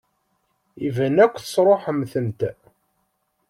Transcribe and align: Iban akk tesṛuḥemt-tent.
Iban 0.87 1.15
akk 1.25 1.33
tesṛuḥemt-tent. 1.37 2.41